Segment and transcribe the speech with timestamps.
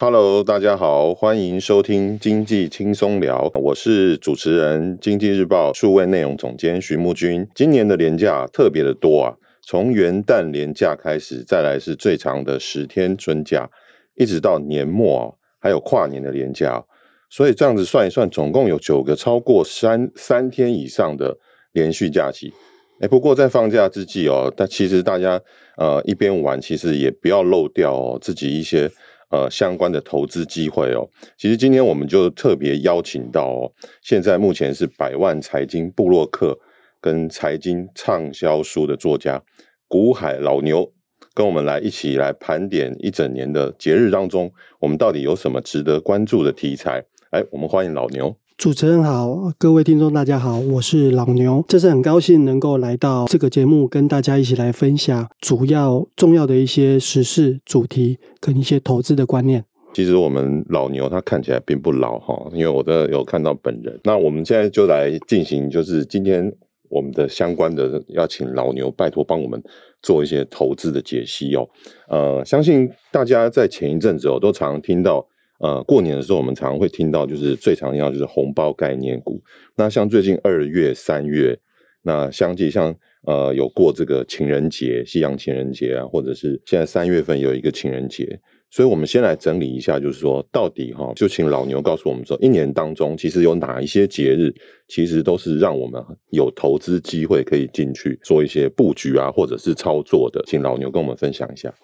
[0.00, 7.44] Hello，大家好，欢迎收听经济轻松聊，我是主持人经济日报数位内容总监徐木君。
[7.52, 13.68] 今年的年假特别的多啊，从元旦年假开始，再来是最长的十天春假，
[14.14, 16.84] 一直到年末，还有跨年的年假，
[17.28, 21.36] 所以这样子算一算，总共有九个超过三三天以上的
[21.72, 22.52] 连续假期。
[23.00, 25.40] 哎，不过在放假之际哦，但其实大家
[25.76, 28.88] 呃一边玩，其实也不要漏掉哦自己一些。
[29.30, 36.58] 呃，相关的投资机会哦，其实今天我们就特别邀请到哦，现在目前是百万财经布洛克
[37.00, 39.42] 跟财经畅销书的作家
[39.86, 40.90] 古海老牛，
[41.34, 47.04] 跟我们来一起来盘点一整年的节日当中，我们到底有什么值得关注的题材？
[47.30, 48.34] 哎，我们欢迎老牛。
[48.58, 59.64] 主持人好，各位听众大家好，我是老牛，这次很高兴能够来到这个节目，跟大家一起来分享主要重要的一些时事主题跟一些投资的观念。
[59.94, 63.96] 其实我们老牛他看起来并不老哈，因为我都有看到本人。
[64.02, 66.52] 那我们现在就来进行，就是今天
[66.88, 69.62] 我们的相关的要请老牛拜托帮我们
[70.02, 71.64] 做一些投资的解析哦。
[72.08, 75.24] 呃，相信大家在前一阵子哦都常常听到。
[75.58, 79.42] 呃，过年的时候，我们常常会听到，就是最常听到就是红包概念股。
[79.76, 81.58] 那像最近二月、三月，
[82.02, 82.94] 那相继像
[83.26, 88.38] 呃有过这个情人节、西洋情人节啊，或者是现在三月份有一个情人节，
[88.70, 94.54] 所以我们先来整理一下，就是说到底哈，就请老牛告诉我们说，一年当中其实有哪一些节日，
[94.86, 101.74] 其实都是让我们有投资机会可以进去做一些布局啊，或者是操作的，请老牛跟我们分享一下。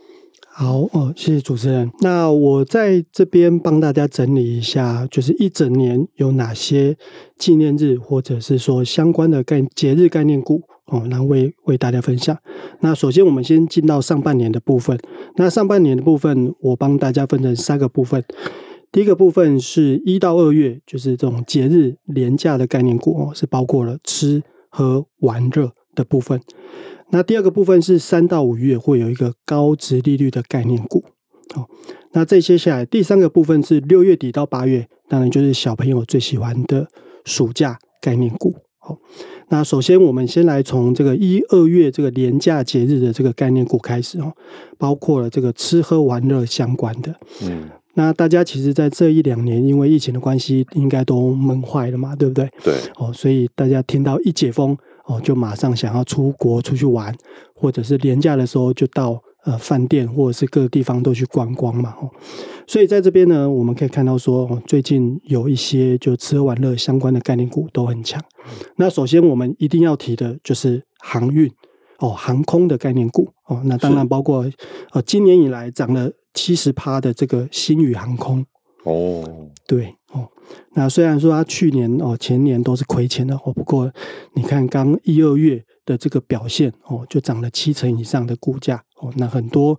[0.57, 1.91] 好哦，谢谢主持人。
[2.01, 6.97] 那我在这边帮大家整理一下，就是一整年有哪些
[7.37, 12.39] 纪念日，或者是说相关的概节日概念股哦，然后为为大家分享。
[12.81, 14.97] 那首先我们先进到上半年的部分。
[15.37, 18.23] 那上半年的部分，我帮大家分成三个部分。
[18.93, 26.41] 第一个部分是一到二月，就是这种节日连假的概念股哦，是包括了吃喝玩乐的部分。
[27.15, 31.05] 那第二个部分是三到五月会有一个高值利率的概念股，
[31.55, 31.69] 好，
[32.11, 36.89] 那这些下来，第三个部分是六月底到八月，当然就是小朋友最喜欢的
[37.25, 38.99] 暑假概念股，好，
[39.49, 44.33] 那首先我们先来从这个一二月这个年假节日的这个概念股开始哦，
[44.77, 47.15] 包括了这个吃喝玩乐相关的，
[47.45, 52.51] 嗯，那大家其实在这一两年因为疫情的关系，应该都闷坏了嘛，对不对？
[52.65, 54.77] 对，哦，所以大家听到一解封。
[55.07, 57.15] 哦，就马上想要出国出去玩，
[57.55, 61.95] 或者是连假的时候就到呃饭店或者是各个地方都去观光嘛。
[62.01, 62.11] 哦，
[62.67, 68.21] 所以在这边呢，我们可以看到说，最近有一些就吃喝玩乐相关的概念股都很强。
[68.77, 71.51] 那首先我们一定要提的就是航运
[71.99, 74.51] 哦，航空的概念股哦，那当然包括
[74.93, 78.45] 呃今年以来涨了七十趴的这个新宇航空
[78.85, 79.95] 哦，对。
[80.13, 80.31] 哦，
[80.75, 83.93] 那虽然说它去年哦、前年都是亏钱的哦，不过
[84.35, 89.77] 你看刚一二月的这个表现哦，就涨了七成以上的股价哦，那很多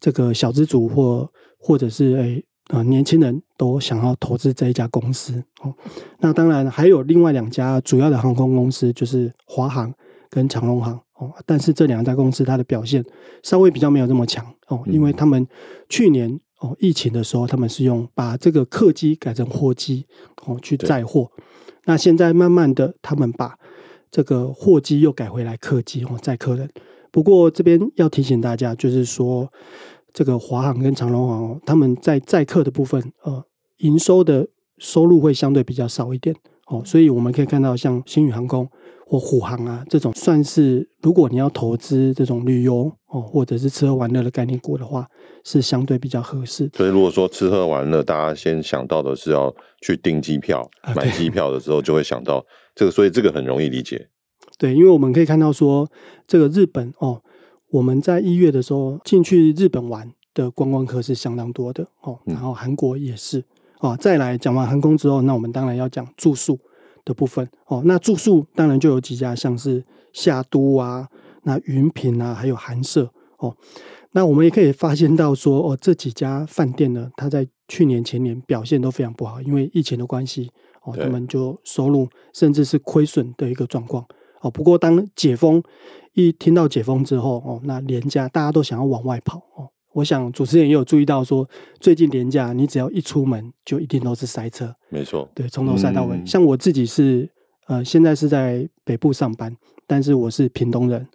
[0.00, 5.74] 这个小资主或或者是诶啊、呃、年轻人都想要投资这一家公司哦。
[6.20, 9.92] 那当然还有另外两家主要的航空公司，就是华航
[10.30, 13.04] 跟长荣航哦，但是这两家公司它的表现
[13.42, 15.46] 稍微比较没有这么强哦，因为他们
[15.90, 16.40] 去年。
[16.60, 20.06] 哦，疫情的时候，他们是用把这个客机改成货机，
[20.46, 21.30] 哦，去载货。
[21.84, 23.58] 那现在慢慢的，他们把
[24.10, 26.70] 这个货机又改回来客机，哦，载客人。
[27.10, 29.48] 不过这边要提醒大家，就是说
[30.12, 33.44] 这个华航跟长龙航哦，他们在载客的部分，呃，
[33.78, 34.48] 营收的
[34.78, 36.34] 收入会相对比较少一点。
[36.68, 38.68] 哦，所以我们可以看到，像星宇航空
[39.08, 45.06] 或虎航啊这种，算是如果你要投资这种旅游哦，或者是吃喝玩乐的概念股的话，
[45.44, 46.68] 是相对比较合适。
[46.74, 52.44] 所以如果说吃喝玩乐，大家先想到的是要去订机票、买机票的时候，就会想到
[52.74, 54.08] 这个，所以这个很容易理解。
[54.58, 55.88] 对，因为我们可以看到说，
[56.26, 57.22] 这个日本哦，
[57.70, 63.44] 我们在一月的时候进去日本玩的观光客是相当多的哦，然后韩国也是
[63.78, 63.96] 哦。
[64.00, 66.58] 再来讲完航空之后，那我们当然要讲住宿
[67.06, 67.80] 的部分哦。
[67.86, 69.82] 那住宿当然就有几家，像是
[70.12, 71.08] 夏都啊、
[71.44, 73.56] 那云品啊，还有寒舍哦。
[74.12, 80.50] 那我们也可以发现到说，哦，这几家饭店呢，它在去年前年表现都非常不好，因为疫情的关系
[80.84, 84.04] 哦，他们就收入甚至是亏损的一个状况。
[84.40, 85.62] 哦，不过当解封
[86.14, 89.68] 一听到解封之后，哦，那连假大家都想要往外跑哦。
[89.96, 91.48] 我想主持人也有注意到说，
[91.80, 94.74] 最近连假你只要一出门，就一定都是塞车。
[94.90, 96.16] 没错，对，从头塞到尾。
[96.16, 97.26] 嗯、像我自己是
[97.66, 99.56] 呃，现在是在北部上班，
[99.86, 101.08] 但是我是屏东人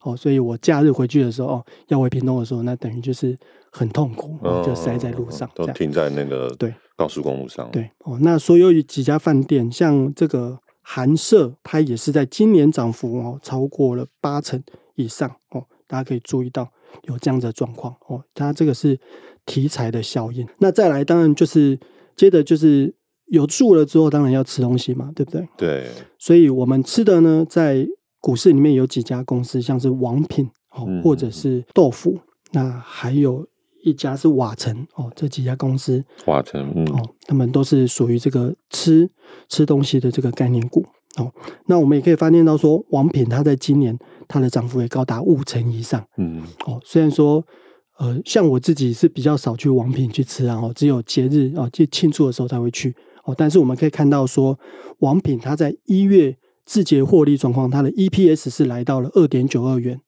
[0.00, 3.36] 哦，所以我假日回去的时候，哦，要回屏东的时候，那等于就是
[3.70, 7.70] 很痛苦，哦、就塞在路上，都停在那个对高速公路上。
[7.70, 10.58] 对，对哦，那所有几家饭店，像这个。
[10.84, 14.60] 寒舍它也是在今年涨幅哦，超过了八成
[14.96, 16.68] 以上哦，大家可以注意到
[17.02, 18.98] 有这样的状况哦，它这个是
[19.46, 20.46] 题材的效应。
[20.58, 21.78] 那再来，当然就是
[22.16, 22.94] 接着就是
[23.26, 25.48] 有住了之后，当然要吃东西嘛，对不对？
[25.56, 25.90] 对。
[26.18, 27.86] 所以我们吃的呢，在
[28.20, 32.20] 股市里面有几家公司，像是王品哦，或者是豆腐，嗯、
[32.52, 33.46] 那还有。
[33.82, 39.10] 一家是瓦城哦，这几家公司，瓦城嗯哦，他们都是属于这个吃
[39.48, 40.84] 吃东西的这个概念股
[41.16, 41.30] 哦。
[41.66, 43.98] 那我们也可以发现到说，王品它在今年
[44.28, 46.80] 它的涨幅也高达五成以上，嗯哦。
[46.84, 47.44] 虽然说
[47.98, 52.94] 呃，像我自己是比较少去王品去吃啊，哦，只有节日啊，去庆祝的时候才会去
[53.24, 53.34] 哦。
[53.36, 54.58] 但是我们可以看到说，
[54.98, 60.00] 王品它在一月自结获利状况，它的 EPS 是来到了二点九二元。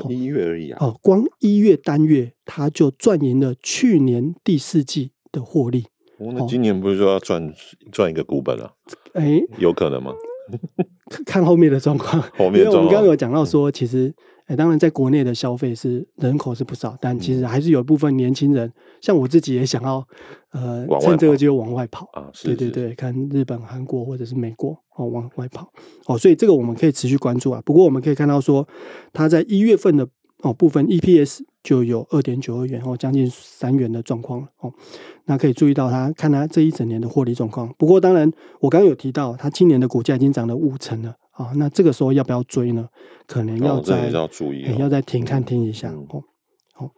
[0.00, 0.78] 光一月而已啊！
[0.80, 5.86] 哦，光一月单月，它就赚赢了去年第四季的获利。
[6.18, 7.52] 哦，那今年不是说要赚
[7.90, 8.72] 赚一个股本啊？
[9.12, 10.12] 哎、欸，有可能吗？
[11.26, 12.22] 看后面的状况。
[12.38, 14.14] 后面，因为我们刚刚有讲到说，其实。
[14.52, 20.06] 欸、当然，在国内的消费是人口是不少，但其实还是有一部分年轻人，嗯、像我自己也想要，
[20.50, 22.28] 呃，趁这个机会往外跑啊。
[22.34, 25.72] 是是对对对，看日本、韩国或者是美国哦，往外跑
[26.04, 27.62] 哦，所以这个我们可以持续关注啊。
[27.64, 28.68] 不过我们可以看到说，
[29.14, 30.06] 它在一月份的
[30.42, 34.70] 哦部分 EPS 就有二点九二元哦，将近三元的状况了哦。
[35.24, 37.74] 那可以注意到它，看它这一整年的获利状况。
[37.78, 41.14] 不过当然，我刚刚有提到，它今年的股价已经涨了五成了。
[41.32, 42.86] 啊、哦，那这个时候要不要追呢？
[43.26, 46.22] 可能要再、哦、要注意、哦欸，要再停看听一下、嗯、哦。
[46.74, 46.90] 好，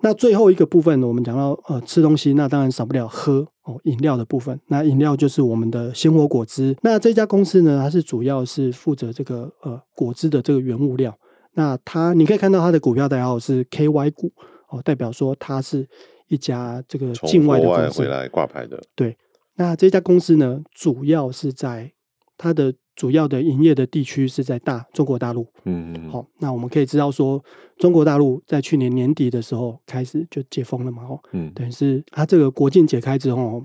[0.00, 4.60] 那最后一个部分呢，我们讲到呃吃东西，那当然少不了喝哦饮料的部分。
[4.66, 6.76] 那饮料就是我们的鲜活果汁。
[6.82, 11.16] 那这家公司呢，它是主要是负责这个呃果汁的这个原物料。
[11.54, 14.32] 那它你可以看到它的股票代号是 KY 股
[14.68, 15.88] 哦，代表说它是
[16.26, 18.82] 一家这个境外的公司回来挂牌的。
[18.96, 19.16] 对，
[19.54, 21.92] 那这家公司呢，主要是在
[22.36, 22.74] 它的。
[22.96, 27.44] 主要的营业的地区是在大中国大陆，嗯嗯，好，那我们可以知道说，
[27.76, 33.62] 中国大陆在去年年底的时候开始就解封了嘛，哦，嗯，等于是它这个国境解开之后，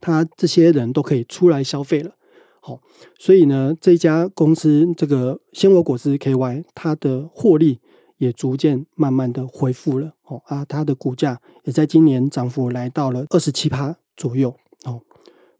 [0.00, 2.12] 它这些人都可以出来消费了，
[2.60, 2.80] 好，
[3.18, 7.80] 所以呢，这家公司这个鲜果果汁 KY，它的获利
[8.16, 14.56] 也逐渐慢慢的恢复了，哦啊，它的股价也在今年涨幅来到了二十七趴左右。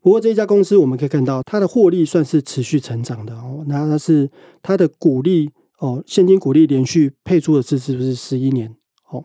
[0.03, 3.65] 不过这一家公司，我们可以看到它的获利算是持续成长的哦。
[3.69, 4.29] 那它是
[4.61, 8.69] 它的股利哦，现金股利连续配出的次数是不是十一年？
[9.13, 9.25] 哦，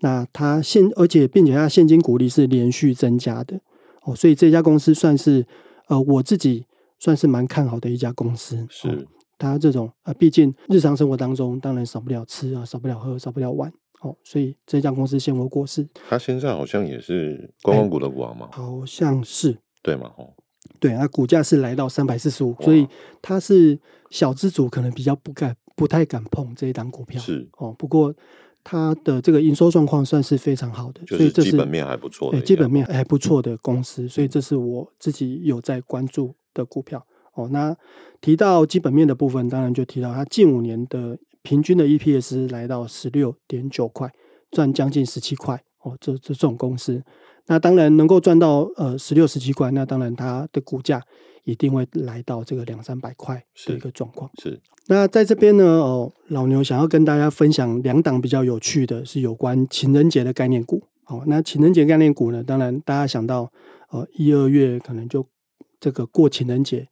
[0.00, 3.58] 那它现而且并且它现金股利是连续增加的
[4.02, 5.46] 哦，所以这家公司算是
[5.88, 6.66] 呃我自己
[6.98, 8.66] 算是蛮看好的一家公司。
[8.68, 8.98] 是、哦、
[9.38, 19.56] 它这种啊，毕竟日常生活当中当然少不了吃啊，少不了喝，少不了玩哦，所以这家公司鲜活过世，它现在好像也是观光股的股王嘛、欸，好像是。
[19.88, 20.12] 对嘛？
[20.16, 20.28] 哦，
[20.78, 22.86] 对，那股价是来到三百四十五，所以
[23.22, 23.78] 它是
[24.10, 27.20] 小资主可能比较不敢、不太敢碰这一档股票。
[27.20, 28.14] 是哦，不过
[28.62, 37.06] 它的这个营收状况算是非常好的，所以这是基本面还不错，基本面还不错的公司，所以这是我自己有在关注的股票。
[37.34, 37.74] 哦，那
[38.20, 44.12] 提到基本面的部分，当然就提到它近五年的平均的 EPS 来到十六点九块，
[44.50, 45.62] 赚将近十七块。
[45.80, 47.02] 哦，这这这种公司。
[47.48, 51.02] 那当然能够赚到呃十六十七块，那当然它的股价
[51.44, 54.30] 一定会来到这个两三百块的一个状况。
[54.40, 54.50] 是。
[54.50, 60.82] 是那在这边呢，哦，老牛想要跟大家分享两档比较有趣的，是有关情人节的概念股。
[61.06, 63.50] 哦，那情人节概念股呢，当然大家想到
[63.90, 65.26] 呃一二月可能就
[65.80, 66.86] 这个过情人节，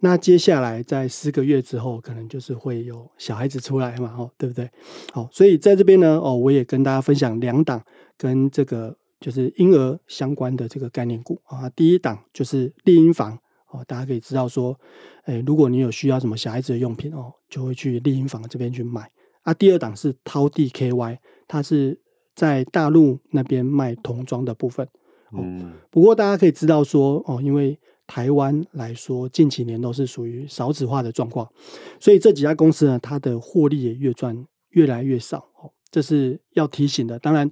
[0.00, 4.70] 那接下来在四个月之后，可能就是会有小孩子出来嘛，哦，对不对？
[5.12, 7.82] 好，所以在这边呢，哦，我也跟大家分享两档
[8.16, 8.96] 跟这个。
[9.26, 13.36] 就是婴儿相关的这个概念股啊，第一档就是丽婴房
[13.72, 14.78] 哦，大家可以知道说，
[15.24, 19.10] 诶，如果你有需要什么小孩子的用品哦，就会去丽婴房这边去买。
[19.42, 21.18] 啊，第二档是淘地 KY，
[21.48, 22.00] 它是
[22.36, 24.88] 在大陆那边卖童装的部分。
[25.36, 31.50] 嗯，不过大家可以知道说，哦，因为台湾来说，近几年都是属于少子化的状况，
[31.98, 35.38] 所以这几家公司呢，它的获利也越赚越来越少。
[35.60, 37.18] 哦，这是要提醒的。
[37.18, 37.50] 当然。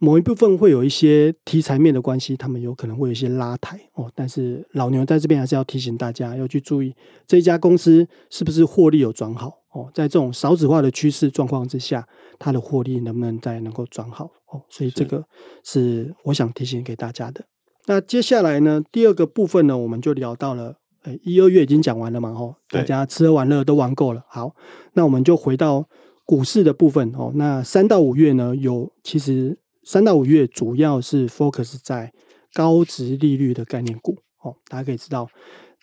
[0.00, 4.08] 某一部分会有一些题材面的关系，他们有可能会有一些拉抬哦。
[4.14, 6.94] 但是老牛在这边还是要提醒大家，要去注意
[7.26, 9.90] 这一家公司是不是获利有转好哦。
[9.92, 12.06] 在这种少子化的趋势状况之下，
[12.38, 14.62] 它的获利能不能再能够转好哦？
[14.68, 15.24] 所以这个
[15.64, 17.44] 是我想提醒给大家的。
[17.86, 24.22] 那接下来呢，第二个部分呢，我们就聊到了，诶，一二月已经讲完了嘛，哦，大家吃喝玩乐都玩够了。
[24.28, 24.54] 好，
[24.92, 25.88] 那我们就回到
[26.24, 27.32] 股市的部分哦。
[27.34, 29.58] 那三到五月呢，有其实。
[29.88, 32.12] 三到五月主要是 focus 在
[32.52, 35.26] 高值利率的概念股哦，大家可以知道，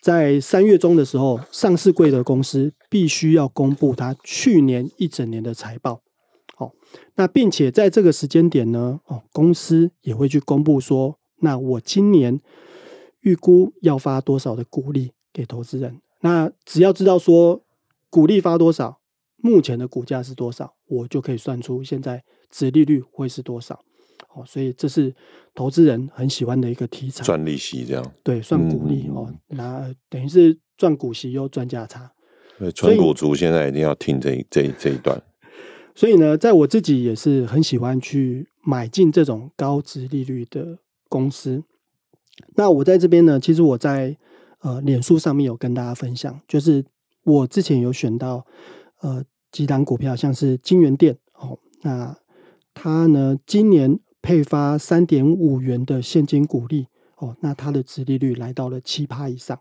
[0.00, 6.02] 在三月中的时候，上市柜的公司必须要公布它去年一整年的财报，
[6.56, 6.70] 哦，
[7.16, 12.40] 那并且在这个时间点呢，哦，公司也会去公布说，那我今年
[13.22, 17.64] 预估要发多少的股利给投资人，那只要知道说
[18.08, 19.00] 股利发多少，
[19.38, 23.82] 目前的股价是多少，我就可以算出现在值利率会是多少。
[24.36, 25.14] 哦，所以这是
[25.54, 28.12] 投资人很喜欢的一个题材，赚利息这样。
[28.22, 32.12] 对，算股利、嗯、哦，那等于是赚股息又赚价差。
[32.58, 35.22] 对，纯股族现在一定要听这这一这一段。
[35.94, 40.78] 所以呢，在我自己也是很喜欢去买进这种高值利率的
[41.08, 41.64] 公司。
[42.56, 44.18] 那我在这边呢，其实我在
[44.60, 46.84] 呃脸书上面有跟大家分享，就是
[47.24, 48.44] 我之前有选到
[49.00, 52.18] 呃几档股票，像是金源电哦，那
[52.74, 53.98] 它呢今年。
[54.26, 59.56] 配发三点五元的现金股利哦，那它的殖利率来到了七趴以上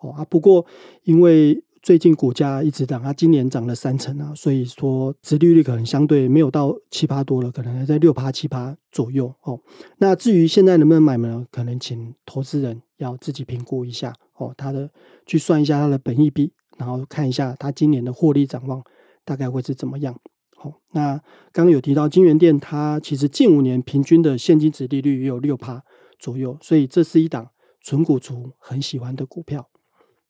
[0.00, 0.22] 哦啊。
[0.26, 0.66] 不过
[1.04, 9.58] 因为最近股价一直涨，它今年涨了三成啊，所以说殖利率可能相对没有到七趴多了，可能还在六趴七趴左右哦。
[9.96, 11.46] 那至于现在能不能买呢？
[11.50, 14.90] 可能请投资人要自己评估一下哦，它的
[15.24, 18.84] 去算一下它的本益比，然后看一下它今年的获利展望
[19.24, 20.14] 大概会是怎么样。
[20.62, 21.16] 好，那
[21.52, 25.82] 刚刚有提到金元电，它其实近五年平均的现金值利率也有六趴
[26.18, 27.48] 左右，所以这是一档
[27.80, 29.70] 存股族很喜欢的股票。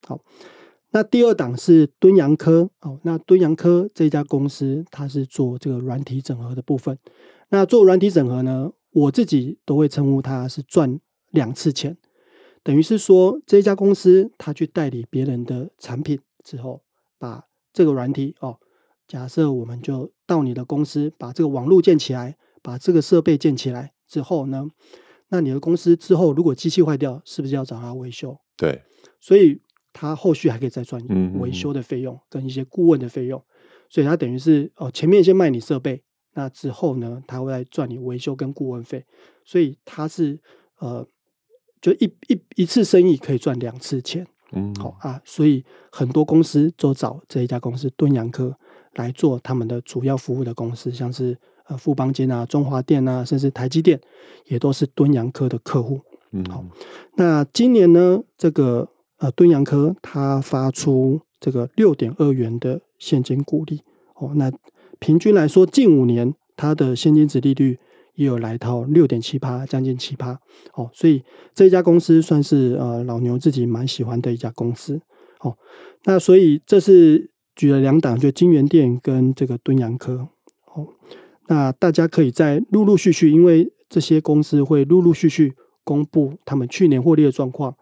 [0.06, 0.20] 好，
[0.92, 2.70] 那第二档是敦洋科。
[2.82, 6.96] 哦，那敦洋科这家公司，它是做这个软体整合的部分。
[7.48, 11.98] 那做软体整合呢，我自己都会称呼它是赚两次钱，
[12.62, 16.84] 等于是说这家公司它去代理别人的产品之后，
[17.18, 18.60] 把这个软体哦。
[19.08, 24.68] 假设我们就到你的公司，把这个网络建起来，把这个设备建起来之后呢，
[25.30, 28.38] 那你的公司之后如果机器坏掉，是不是要找他维修？
[28.56, 28.80] 对，
[29.18, 29.60] 所以
[29.92, 31.04] 他后续还可以再赚
[31.40, 33.42] 维修的费用跟一些顾问的费用，
[33.88, 39.04] 所以他等于是哦，前面先卖你设备，那之后呢，他会来赚你维修跟顾问费，
[39.44, 40.38] 所以他是
[40.78, 41.04] 呃，
[41.80, 48.56] 就一一一次生意可以赚两次钱，嗯，好啊，所以很多公司都找这一家公司敦洋科。
[48.94, 54.00] 来做他们的主要服务的公司，像是呃富邦金啊、中华电啊，甚至台积电，
[54.46, 56.00] 也都是敦洋科的客户。
[56.32, 56.64] 嗯，好，
[57.16, 63.82] 那今年呢，这个呃敦洋科它发出这个六点二元的现金股利
[64.16, 64.52] 哦，那
[64.98, 67.78] 平均来说，近五年它的现金值利率
[68.14, 70.38] 也有来到六点七八，将近七八
[70.74, 71.22] 哦，所以
[71.54, 75.00] 这家公司算是呃老牛自己蛮喜欢的一家公司
[75.40, 75.56] 哦。
[76.04, 77.30] 那所以这是。
[77.60, 80.26] 举了两档，就金元电跟这个敦洋科，
[80.74, 80.88] 哦，
[81.46, 85.52] 那大家可以在陆陆续续，因为这些公司会陆陆续续
[85.84, 87.76] 公布他们去年获利的状况，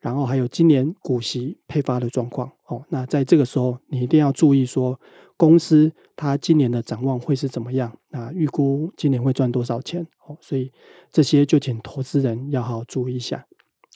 [0.00, 5.00] 然后还有今年股息配发的状况，哦，那在这个时候你一定要注意说，
[5.38, 10.70] 公司它今年的展望会是怎么样，那预估今年会赚多少钱，哦，所以
[11.10, 13.46] 这些就请投资人要好好注意一下。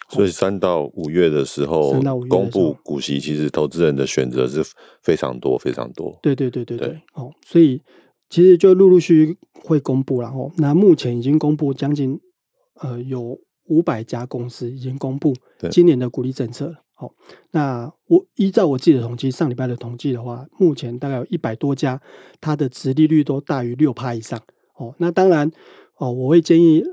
[0.09, 4.63] 所以三到五月的时候，公布股息，其实投资人的选择是
[5.03, 6.17] 非常多，非常多。
[6.23, 7.83] 对对对对对，哦，所以
[8.31, 10.53] 其实就陆陆续续会公布了哦。
[10.59, 12.21] 那目前已经公布将近
[12.81, 15.35] 呃有五百家公司已经公布
[15.71, 16.75] 今年的股利政策了。
[16.95, 17.11] 好，
[17.51, 22.01] 那我依照我自己的统计，上礼拜的统计的话，目前大概有一百多家，
[22.41, 24.41] 它的殖利率都大于六趴以上。
[24.77, 25.51] 哦，那当然
[25.97, 26.85] 哦，我会建议。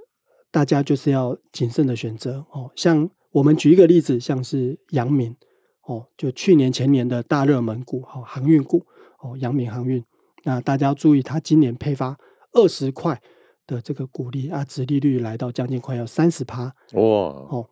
[0.53, 5.36] 大家就是要谨慎的选择哦，像我们举一个例子，像是阳明
[5.88, 8.86] 哦，就去年前年的大热门股哦，航运股
[9.19, 10.05] 哦，阳明航运，
[10.43, 12.15] 那大家要注意，它今年配发
[12.51, 13.19] 二十块
[13.65, 17.67] 的这个股利啊，值利率来到将近快要三十趴哇哦，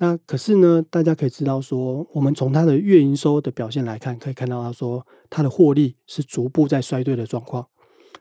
[0.00, 7.68] 那可是呢，大家可以知道说，我们从它的月营收的表现来看，可以看到它说它的获利是逐步在衰退的状况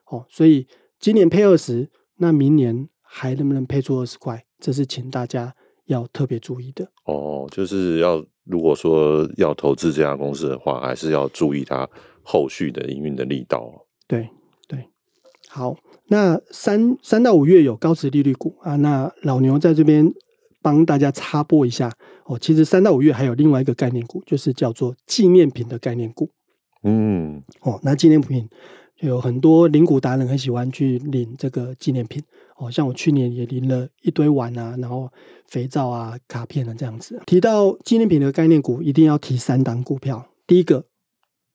[0.05, 0.67] 哦，所以
[0.99, 4.43] 今年配二十，那明年还能不能配出二十块？
[4.59, 5.53] 这是请大家
[5.85, 11.87] 要特别注意的哦，就是要如果说要投资这家公司的话，还是要注意它
[12.23, 13.85] 后续的营运的力道。
[14.07, 14.29] 对
[14.67, 14.87] 对，
[15.47, 15.77] 好。
[16.07, 20.13] 那三三到五月有高值利率股啊，那老牛在这边
[20.61, 21.91] 帮大家插播一下
[22.25, 22.37] 哦。
[22.37, 26.29] 其实三到五月还有另外一个概念股，就是叫做纪念品的概念股。
[26.83, 28.47] 嗯，哦，那纪念品
[28.99, 32.23] 有很多领股达人很喜欢去领这个纪念品
[32.57, 35.11] 哦，像我去年也领了一堆碗啊，然后
[35.47, 37.21] 肥皂啊、卡片啊这样子。
[37.25, 40.25] 提到纪念品的概念股，一定要提三档股票。
[40.47, 40.85] 第一个，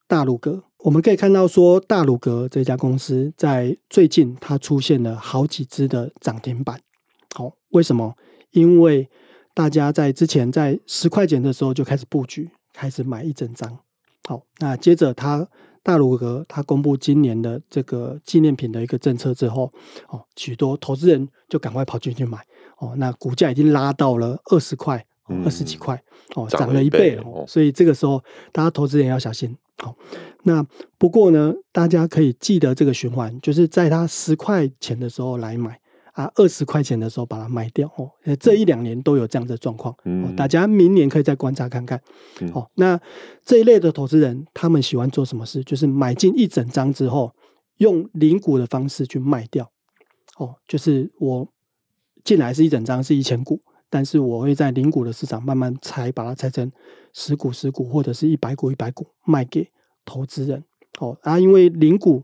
[0.07, 0.65] 大鲁阁。
[0.83, 6.81] 我们可以看到，说大鲁阁这家公司在最近它出现了好几只的涨停板。
[7.35, 8.17] 好，为什么？
[8.53, 9.09] 因为
[9.55, 13.79] 大家在之前在十块钱的时候就开始布局，开始买一整张。
[14.27, 15.47] 好，那接着它
[15.83, 19.73] 大鲁阁它公布今年的这个纪念品的一个政策之后，
[20.09, 22.39] 哦，许多投资人就赶快跑进去买。
[22.79, 25.05] 哦，那股价已经拉到了二十块，
[25.45, 26.03] 二十几块，
[26.35, 27.25] 哦，涨了一倍了。
[27.47, 28.23] 所以这个时候，
[28.53, 29.57] 大家投资人要小心。
[29.79, 29.97] 好，
[30.43, 30.63] 那
[30.99, 35.80] 不过呢，大家可以记得这个循环，就是在它十块钱的时候来买
[36.13, 38.11] 啊，二十块钱的时候把它卖掉哦。
[38.39, 42.01] 这一两年都有这样的状况，嗯，大家明年可以再观察看看。
[42.53, 43.01] 哦，那
[43.45, 45.63] 这一类的投资人，他们喜欢做什么事？
[45.65, 47.35] 就是买进一整张之后，
[47.79, 49.71] 用零股的方式去卖掉。
[50.39, 51.49] 哦，就是我
[52.25, 56.71] 进来是一整张是一千股，但是我会在零股的市场慢慢拆，把它拆成。
[57.13, 59.69] 十股十股，或者是一百股一百股卖给
[60.05, 60.63] 投资人，
[61.01, 62.23] 哦啊，因为零股，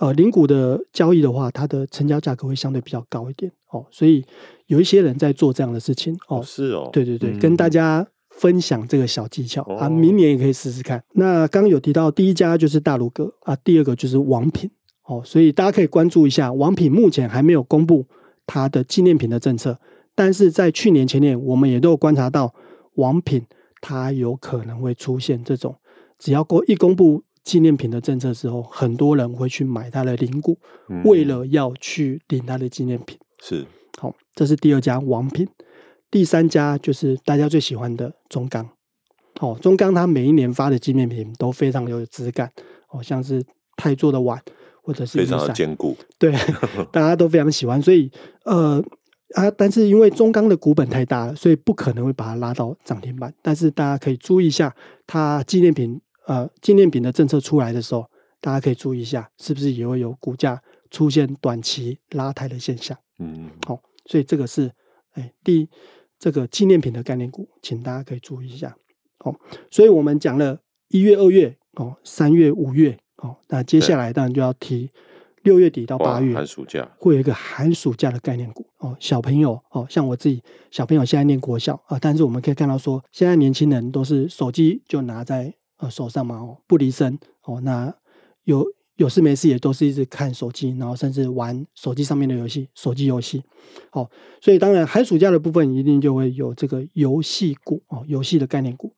[0.00, 4.24] 呃，零股的交易的话，它的成交价格会相对比较高一点，哦，所以
[4.66, 11.04] 有一些人在做这样的事情，哦，是哦，对对对，嗯、跟大家分享这个小技巧、哦、啊，明年也可以试试看。
[11.12, 14.70] 那刚刚有提到第一家就是大鲁阁啊，第二个就是王品，
[15.06, 18.06] 哦，所以大家可以关注一下，王品目前还没有公布
[18.46, 19.78] 它的纪念品的政策，
[20.14, 22.54] 但是在去年前年，我们也都有观察到
[22.94, 23.44] 王品。
[23.82, 25.74] 它有可能会出现这种，
[26.18, 33.18] 只要公一公布纪念品的政策之后，很多人会去买它的领股，嗯、为了要去领它的纪念品。
[33.42, 33.66] 是，
[33.98, 35.48] 好，这是第二家王品，
[36.10, 38.68] 第三家就是大家最喜欢的中钢。
[39.40, 42.50] 哦，中钢它每一年发的纪念品都非常有质感，
[42.90, 43.42] 哦，像是
[43.76, 44.40] 钛做的碗
[44.82, 46.32] 或者是非常的坚固，对，
[46.92, 48.10] 大家都非常喜欢，所以
[48.44, 48.82] 呃。
[49.36, 53.32] 啊，但是因为中钢的股本太大了，所以不可能会把它拉到涨停板。
[53.40, 54.74] 但是大家可以注意一下，
[55.06, 58.04] 它纪念品呃纪念品的政策出来的时候，
[58.40, 62.96] 大家可以注意一下，是不是也会有股价出现短期拉抬的现象？
[63.18, 64.70] 嗯，好、哦，所以这个是
[65.12, 65.68] 哎第
[66.18, 68.76] 这个纪念品的概念股，请大家可以注意一下。
[69.24, 69.34] 哦，
[69.70, 74.90] 所以我们讲了一月、二月哦，三月、五月哦，那接下来当然就要提。
[75.42, 78.94] 六月底到八月，寒暑假会有一个寒暑假的概念股哦。
[79.00, 87.60] 小朋友哦，像我自己，小朋友现在念国小啊，但是我们可以看到说，现在年轻人都是手机就拿在呃手上嘛，不离身哦。
[87.62, 87.92] 那
[88.44, 88.64] 有
[88.96, 93.42] 有事没事也都是一直看手机，然后甚至玩手机上面的游戏，手机游戏。
[93.92, 94.08] 哦，
[94.40, 98.94] 所以当然寒暑假的部分一定就会有这个游戏股哦，游戏的概念股。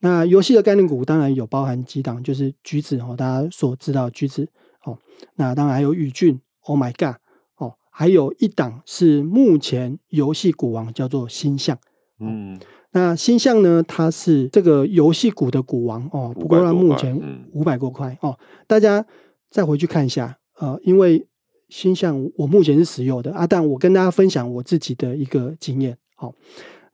[0.00, 4.48] 那游戏的概念股当然有包含几档，就是橘子哦，大家所知道橘子。
[4.84, 4.98] 哦，
[5.36, 7.16] 那当然还有宇峻，Oh my God，
[7.56, 11.78] 哦，还有一档是目前游戏股王叫做星象，
[12.20, 12.60] 嗯，
[12.96, 17.14] 那星象呢，它是这个游戏股的股王哦，不过它目前
[17.52, 19.04] 五百多块哦，大家
[19.50, 21.26] 再回去看一下，呃，因为
[21.68, 26.32] 星象我目前是持有的啊，但我跟大家分享我自己的一个经验，好，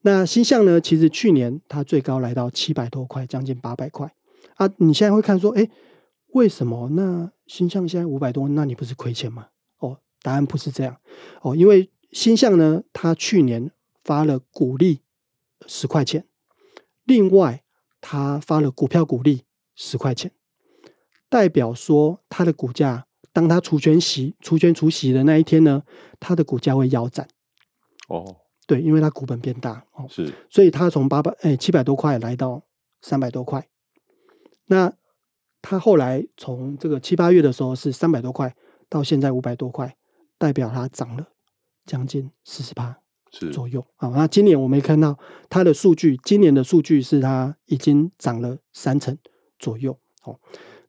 [0.01, 4.12] 那星象呢，其实去年它最高来到七百多块，将近八百块
[4.57, 5.69] 啊，你现在会看说，哎。
[6.35, 6.88] 为什么？
[6.93, 9.49] 那星象现在五百多，那你不是亏钱吗？
[9.81, 10.97] 哦，答案不是这样
[11.43, 13.71] 哦，因为星象呢，它去年
[14.03, 15.01] 发了股利
[15.66, 16.27] 十块钱，
[17.05, 17.62] 另外
[18.01, 19.44] 他发了股票股利
[19.75, 20.33] 十块钱，
[21.29, 25.83] 代表说他的股价，当他除权息、除权除息的那一天呢，
[26.20, 27.29] 他的股价会腰斩。
[28.09, 32.62] 哦，对，因为他股本变大哦，是，所以他从八百哎七百多块来到
[33.01, 33.68] 三百多块，
[34.66, 34.92] 那。
[35.64, 38.53] 他后来从这个七八月的时候是三百多块，
[38.88, 39.96] 到现在五百多块，
[40.37, 41.29] 代表他涨了
[41.87, 42.98] 将近四十趴
[43.53, 44.09] 左右啊。
[44.11, 45.18] 那今年我没看到
[45.49, 49.16] 它的数据，今年的数据是它已经涨了三成
[49.59, 49.99] 左右。
[50.25, 50.38] 哦，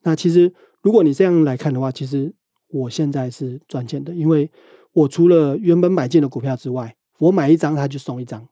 [0.01, 2.33] 那其实如果你这样来看的话，其实
[2.69, 4.51] 我现在是赚钱的，因为
[4.91, 8.47] 我除了原本买进的股票之外，我买一张它就送一张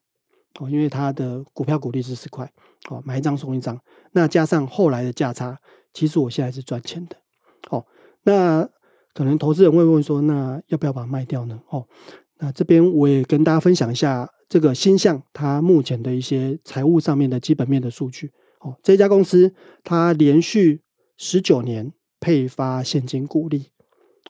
[0.60, 2.52] 哦，因为它的股票股利是十块
[2.90, 3.80] 哦，买一张送一张，
[4.14, 5.60] 那加上后来的价差，
[5.94, 7.16] 其实我现在是赚钱的
[7.70, 7.86] 哦。
[8.24, 8.68] 那
[9.14, 11.60] 可能投资人会问说，那要不要把它卖掉呢？
[11.70, 11.86] 哦，
[12.42, 18.76] 那这边我也跟大家分享一下这个星象它目前的一些财务上面的基本面的数据哦。
[18.82, 20.82] 这家公司它连续
[21.18, 23.68] 十九年配发现金股利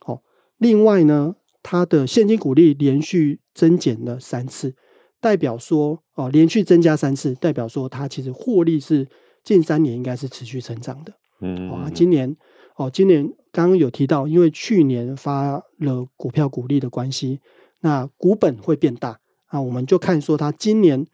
[0.06, 0.21] 哦，
[0.58, 4.76] 另外呢，它的现金股利连续增减了三次，
[5.21, 9.08] 代表说哦，连续增加三次，代表说它其实获利是
[9.43, 11.13] 近三年应该是持续成长的。
[11.39, 12.36] 嗯，啊，今年
[12.76, 17.39] 哦，今年刚刚有提到，因为去年发了股票股利的关系，
[17.82, 21.06] 那股本会变大啊，我们就看说它今年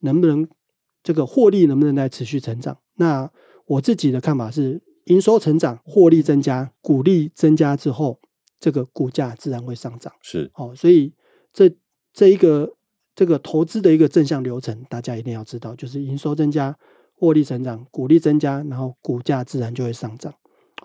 [0.00, 0.46] 能不能
[1.02, 2.78] 这个获利能不能再持续成长。
[2.96, 3.30] 那
[3.64, 8.20] 我自己的看法是，营收成长、获利增加、股利增加之后。
[8.58, 11.12] 这个股价自然会上涨，是哦，所以
[11.52, 11.70] 这
[12.14, 12.72] 这一个
[13.14, 16.74] 这个投资的一个正向流程，大家一定要知道，就是营收增加、
[17.14, 20.32] 获利成长、股利增加，然后股价自然就会上涨。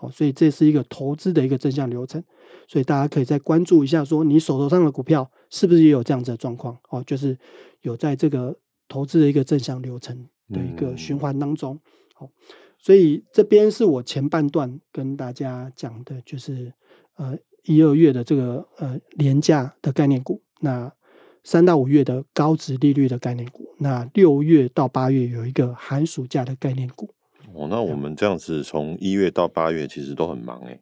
[0.02, 2.22] 哦，所以这是一个投资的一个正向流程，
[2.68, 6.76] 所以大家可以再关注一下，说你手头上的股票是不是也有这样子的状况？
[6.90, 7.38] 哦，就是
[7.80, 8.54] 有在这个
[8.88, 11.80] 投资的一个正向流程的一个循环当中。
[12.14, 12.28] 好，
[12.78, 16.74] 所以这边是我前半段跟大家讲的，就是
[17.14, 17.38] 呃。
[17.64, 20.92] 一二月的这个呃廉价的概念股，那
[21.44, 27.11] 三到五月的高值利率的概念股，那六月到八月有一个寒暑假的概念股。
[27.54, 30.80] 哦，那我们这样子从一月到八月其实都很忙哎，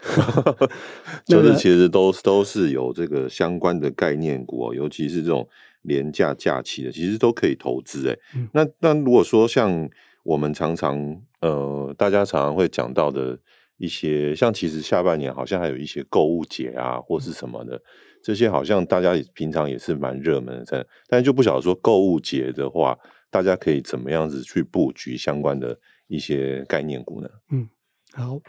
[1.28, 5.48] 那个、就是其实都都是有这个相关的概念股哦，尤其是这种
[5.82, 8.16] 廉价假期的，其实都可以投资哎。
[8.34, 9.88] 嗯、那那如果说像
[10.22, 13.38] 我们常常呃大家常常会讲到的。
[13.80, 17.80] 一些像其实下半年好像还有一些购物节啊，或是什么的，
[18.20, 22.98] 这些好像大家也平常也是蛮热门的，但就不晓得说购物节的话，
[23.30, 25.78] 大家可以怎么样子去布局相关的
[26.08, 27.28] 一些概念股呢？
[27.50, 27.68] 嗯，
[28.12, 28.40] 好，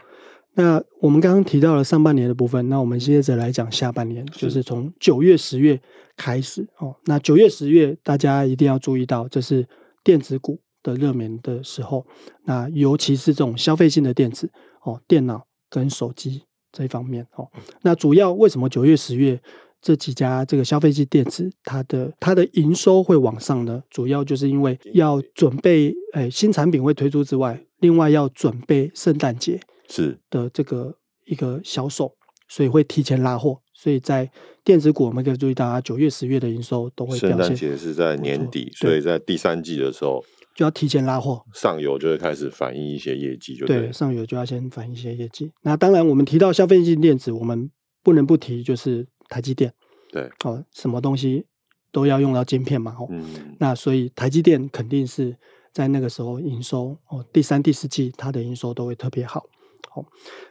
[0.54, 5.80] 那我们刚刚提到了上半年的部分，那我们接着来讲下半年，就是从九月、十月
[6.16, 6.96] 开始哦。
[7.04, 9.68] 那九月、十月大家一定要注意到，这是
[10.02, 12.04] 电子股的热门的时候，
[12.44, 14.50] 那尤其是这种消费性的电子。
[14.82, 16.42] 哦，电脑跟手机
[16.72, 17.46] 这一方面哦，
[17.82, 19.38] 那主要为什么九月、十月
[19.82, 23.82] 这几家这个消费性电子它的它的营收会往上呢？
[23.90, 30.94] 主要就是因为要准备诶新产品会推出之外，另外要准备圣诞节是的这个
[31.26, 32.12] 一个销售，
[32.48, 33.60] 所以会提前拉货。
[33.74, 34.30] 所以在
[34.62, 37.30] 电子股，我们可以注意到啊，九月、十月的营收都会表现。
[37.30, 40.24] 圣诞节是在年底，所以在第三季的时候。
[40.52, 45.50] 就要提前拉货，上游就会开始反映一些业绩，就对，对，上游就要先反映一些业绩。
[45.62, 47.70] 那当然，我们提到消费性电子，我们
[48.02, 49.72] 不能不提就是台积电，
[50.12, 51.46] 对，哦，什么东西
[51.90, 55.34] 都要用到晶片嘛，哦，嗯，那所以台积电肯定是
[55.72, 59.46] 在那个时候营收哦，第三、第四季它的营收都会特别好。
[59.88, 60.04] 好，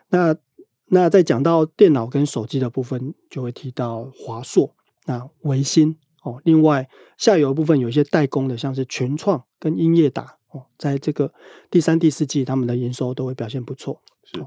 [0.10, 0.36] 那
[0.86, 4.74] 那在讲到电脑跟手机的部分，就会提到华硕、
[5.06, 5.98] 那维新。
[6.22, 11.34] 哦，另外下游部分有一些代工的，像是群创跟英业达哦，在这个
[11.72, 14.02] 第三、第四季，他们的营收都会表现不错。
[14.26, 14.46] 是，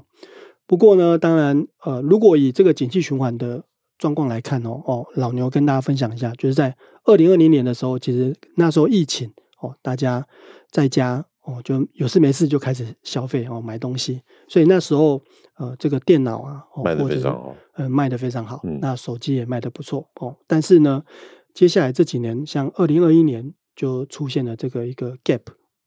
[0.67, 3.65] 不过呢，当然，呃，如果以这个景气循环的
[3.97, 6.75] 状况来看哦，哦，老牛跟大家分享一下，就是在
[7.05, 10.25] 二零二零年的时候，其实那时候疫情哦，大家
[10.71, 15.21] 在家哦，就有事没事就开始消费哦，买东西，所以那时候
[15.57, 21.03] 呃，这个电脑啊，哦、卖得非常好，呃，卖的非常好，嗯、那手机也卖得不错哦，但是呢。
[21.53, 25.41] 接下来这几年，像二零二一年就出现了这个一个 gap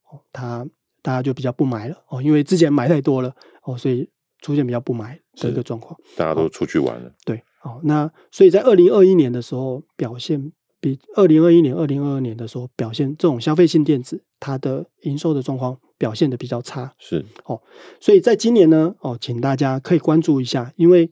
[0.09, 0.65] 哦，它
[1.03, 4.09] 大家就比较不买了哦，因为之前买太多了哦，所以
[4.41, 5.99] 出现比较不买的一个状况。
[6.17, 7.11] 大家都出去玩了。
[7.25, 16.95] 对，哦，那所以在二零二一年的时候表现比二零二一年、二零二二年的时候表现，这种消费性电子它的营收的状况表现的比较差。
[16.99, 17.61] 是哦，
[18.01, 21.11] 所以在今年呢，哦，请大家可以关注一下，因为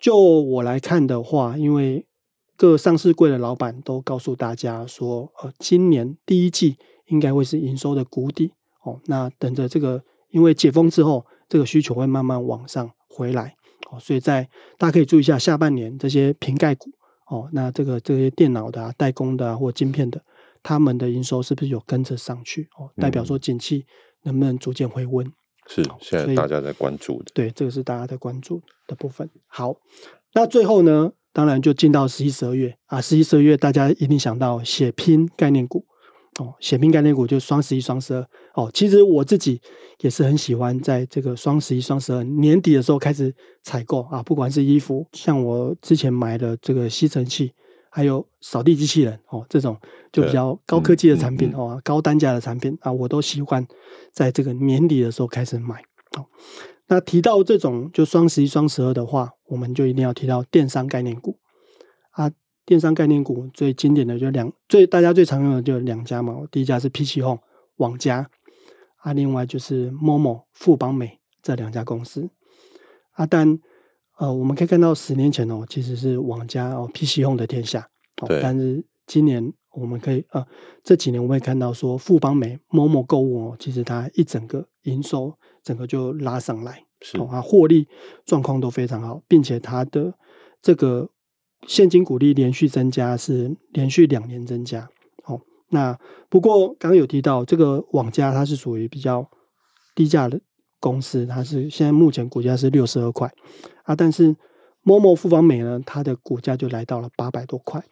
[0.00, 2.06] 就我来看的话，因为。
[2.58, 6.76] 各上市柜的老板都告诉大家说，呃，今年第一季
[7.08, 8.50] 应该会是营收的谷底
[8.82, 8.98] 哦。
[9.04, 13.54] 那等着这个，因为解封之后，这个需求会慢慢往上回来
[13.90, 13.98] 哦。
[14.00, 16.90] 所以在大家可以注意一下下半年这些瓶盖股
[17.28, 20.22] 哦，那这个这些电脑的啊、代工的啊或晶片的，
[20.62, 22.90] 他们的营收是不是有跟着上去哦？
[22.96, 23.86] 代表说景气
[24.22, 25.26] 能不能逐渐回温？
[25.68, 27.32] 是现在大家在关注的。
[27.34, 29.28] 对，这个是大家在关注的部分。
[29.46, 29.76] 好，
[30.34, 31.12] 那最后呢？
[31.32, 35.84] 当然就进到十一、十二月啊，十一、十二月大家一定想到血拼概念股
[36.38, 38.70] 哦，血拼概念股就双十一、双十二哦。
[38.74, 39.58] 其实我自己
[40.00, 47.52] 也是很喜欢在这个双十一、双十二年底的时候开始采购啊，不管是衣服，像我之前买的这个吸尘器，
[47.90, 49.74] 还有扫地机器人哦，这种
[50.12, 53.66] 就比较高科技的产品哦，高单价的产品啊，我都喜欢
[54.12, 55.76] 在这个年底的时候开始买。
[56.18, 56.26] 哦，
[56.88, 61.38] 那提到这种就双十一、双十二的话，我们就一定要提到电商概念股
[62.10, 62.30] 啊。
[62.66, 66.36] 电商概念股最经典的就两，最大家最常用的就两家嘛。
[66.50, 67.38] 第一家是 PC Home
[67.76, 68.28] 网家
[68.96, 72.28] 啊，另外就是 Momo 富邦美这两家公司
[73.12, 73.24] 啊。
[73.24, 73.56] 但
[74.18, 77.88] 呃，我们可以看到十年前哦，其实是网家哦 PC Home 的天下
[78.20, 78.28] 哦。
[78.42, 80.44] 但是今年我们可以呃，
[80.82, 87.86] 这几年我们会看到说富邦美 Momo 购物哦，其实它一整个营收整个就拉上来，是啊，获利
[88.24, 90.12] 状况都非常好，并且它的
[90.60, 91.08] 这个。
[91.66, 94.88] 现金股利连续增加，是连续两年增加。
[95.24, 95.98] 哦，那
[96.28, 99.28] 不过刚刚有提到这个网家，它是属于比较
[99.94, 100.40] 低价的
[100.80, 103.32] 公司，它是现在目前股价是六十二块
[103.82, 103.96] 啊。
[103.96, 104.36] 但是
[104.84, 107.84] Momo 富邦美呢，它的股价就来到了八百多块，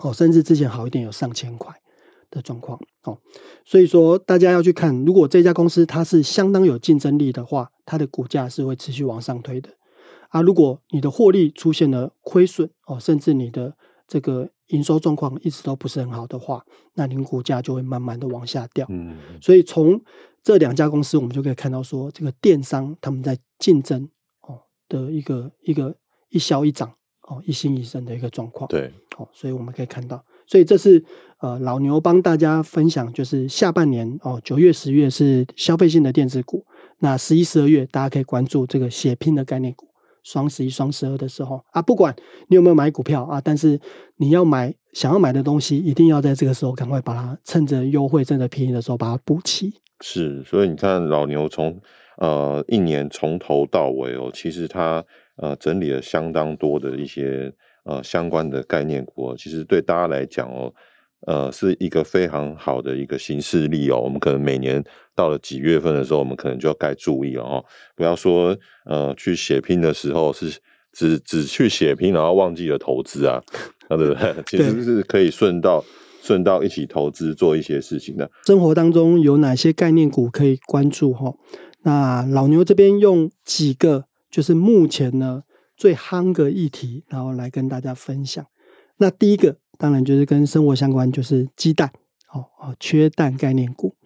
[0.00, 1.74] 哦，甚至之前好一点有上千块
[2.30, 2.80] 的状况。
[3.04, 3.18] 哦，
[3.66, 9.68] 所以说大家要去看，如果这家公司它是相当有竞争力的话，它的股价是会持续往上推的。
[10.32, 13.76] 啊，如果你的获利出现了亏损哦，甚至你的
[14.08, 16.64] 这个营收状况一直都不是很好的话，
[16.94, 18.86] 那您股价就会慢慢的往下掉。
[18.88, 20.00] 嗯，所以从
[20.42, 24.08] 这两家公司，我们就可以看到说，这个电商他们在竞争
[24.40, 25.94] 哦的一个一个
[26.30, 26.90] 一消一长
[27.28, 28.66] 哦，一兴一盛的一个状况。
[28.68, 31.04] 对，哦，所以我们可以看到，所以这是
[31.40, 36.64] 呃老牛帮大家分享，就是下半年哦，九月、十月是消费性的电子股，
[37.00, 39.86] 那十一、十二月大家可以关注这个血拼的概念股。
[40.22, 42.14] 双十一、双十二的时候啊，不管
[42.48, 43.80] 你有没有买股票啊，但是
[44.16, 49.72] 你要买想要买的东西，一定要在这个时候赶快把它趁着优惠、趁着便宜的时候把它补齐。
[50.00, 51.80] 是，所以你看老牛从
[52.18, 55.04] 呃一年从头到尾哦，其实他
[55.36, 57.52] 呃整理了相当多的一些
[57.84, 60.72] 呃相关的概念股，其实对大家来讲哦。
[61.26, 64.00] 呃，是一个非常好的一个行事历哦。
[64.00, 64.82] 我们可能每年
[65.14, 67.64] 到了几月份的时候，我们可能就要该注意了哦。
[67.94, 68.56] 不要说
[68.86, 70.58] 呃去血拼的时候是
[70.92, 73.40] 只只去血拼，然后忘记了投资啊，
[73.88, 74.34] 啊对不对？
[74.46, 75.84] 其实是可以顺道
[76.22, 78.28] 顺道一起投资做一些事情的。
[78.44, 81.32] 生活当中有哪些概念股可以关注哈？
[81.82, 85.44] 那老牛这边用几个就是目前呢
[85.76, 88.44] 最夯的议题，然后来跟大家分享。
[88.98, 89.61] 那第一个。
[89.82, 91.90] 当然就是跟生活相关，就是鸡蛋
[92.32, 93.96] 哦哦，缺蛋概念股。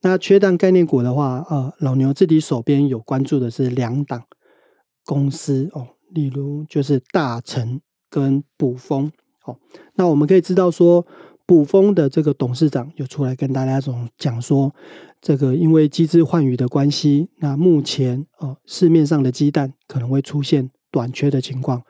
[0.00, 4.24] 那缺蛋概念股的话，呃，老牛自己手边有关注的是两档
[5.04, 9.12] 公司哦，例如就是大成跟卜蜂
[9.44, 9.56] 哦。
[9.94, 11.06] 那我们可以知道说，
[11.46, 14.74] 卜蜂的这个董事长有出来跟大家总讲说，
[15.20, 21.84] 这个因为机制换羽的关系，那目前哦市面上的鸡蛋可能会出现短缺的情况，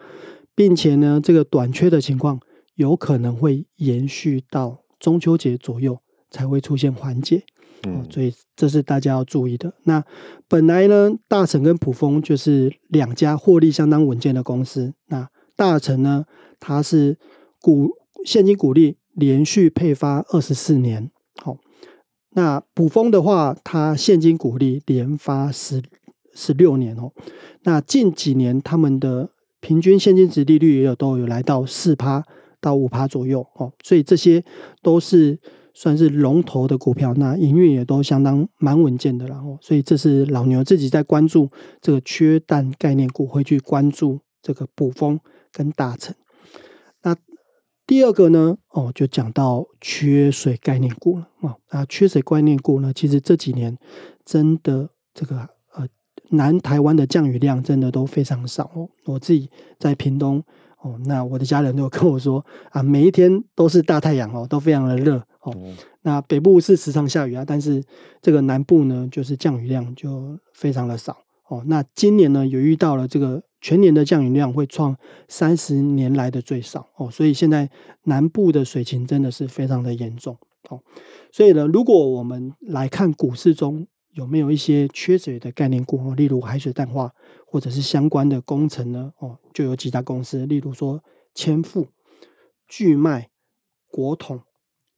[0.54, 2.38] 并且呢，这个短缺的情况。
[2.80, 7.42] 有可能会延续到中秋节左右才会出现缓解，
[7.86, 9.74] 嗯，所以这是大家要注意的。
[9.82, 10.02] 那
[10.48, 14.94] 本来呢，大成跟普丰就是两家获利相当稳健的公司。
[15.08, 16.24] 那大成呢，
[16.58, 17.18] 它是
[17.60, 17.90] 股
[18.24, 21.58] 现金股利连续配发二十四年，好。
[22.30, 25.82] 那普丰的话，它现金股利连发十
[26.32, 27.12] 十六年哦。
[27.64, 29.28] 那近几年他们的
[29.60, 32.24] 平均现金值利率也有都有来到四趴。
[32.60, 34.44] 到五趴左右哦，所以这些
[34.82, 35.38] 都是
[35.72, 41.48] 算是龙头的股票，那营运也都相当蛮稳健的，然后，所以这是老牛自己在关注
[41.80, 45.18] 这个缺蛋概念股，会去关注这个补风
[45.52, 46.14] 跟大成。
[47.02, 47.16] 那
[47.86, 51.56] 第二个呢，哦，就讲到缺水概念股了啊。
[51.70, 53.78] 那缺水概念股呢，其实这几年
[54.24, 55.88] 真的这个呃，
[56.30, 58.88] 南台湾的降雨量真的都非常少哦。
[59.06, 60.44] 我自己在屏东。
[60.82, 65.54] 哦，那我的家人都有跟我说啊，每一天都是大太阳哦，都非常的热哦。
[66.02, 67.82] 那北部是时常下雨啊，但是
[68.22, 71.62] 这个南部呢，就是降雨量就非常的少哦。
[71.66, 74.96] 那今年呢，有遇到了这个全年的降雨量会创
[75.28, 77.68] 三十年来的最少哦，所以现在
[78.04, 80.38] 南部的水情真的是非常的严重
[80.70, 80.80] 哦。
[81.30, 86.14] 所以呢，如果我们来看股市中，有没有一些缺水的概念股？
[86.14, 87.12] 例如海水淡化
[87.46, 89.12] 或者是相关的工程呢？
[89.18, 91.02] 哦，就有几家公司，例如说
[91.34, 91.86] 千富、
[92.66, 93.28] 巨迈、
[93.88, 94.40] 国统、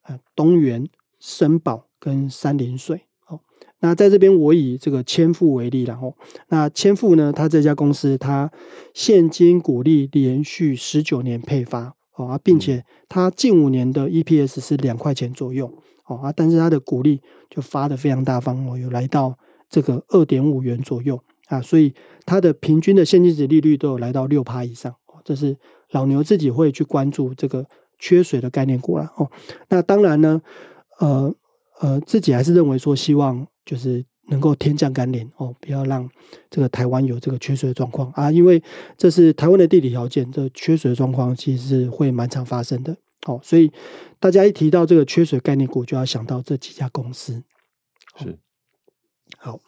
[0.02, 0.88] 啊东源、
[1.20, 3.02] 森宝跟三林水。
[3.26, 3.40] 哦，
[3.80, 6.16] 那在这边我以这个千富为例，然后
[6.48, 8.50] 那千富呢，它这家公司它
[8.94, 15.72] 现金股利连续十九年配发，哦，并且它近五年的 EPS 是两块钱左右。
[16.16, 19.36] 啊，但是它的股利就发的非常大方哦，有来到
[19.68, 21.94] 这个二点五元左右啊，所以
[22.24, 25.56] 它的平均的现金值利率都有来到六趴以上哦，这是
[25.90, 27.66] 老牛自己会去关注这个
[27.98, 29.30] 缺水的概念股了哦。
[29.68, 30.40] 那当然呢，
[30.98, 31.34] 呃
[31.80, 34.04] 呃，自己还是认为说希望就是。
[34.28, 36.08] 能够天降甘霖哦，不要让
[36.48, 38.62] 这个台湾有这个缺水的状况啊，因为
[38.96, 43.40] 这是台湾的地理条件，这缺水的状况其实是会蛮常发生的哦。
[43.42, 43.70] 所以
[44.18, 47.42] 大家一提到这个缺水概念股，就要想到这几家公司。
[48.18, 48.38] 是
[49.38, 49.60] 好，